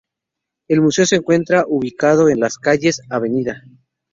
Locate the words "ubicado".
1.67-2.27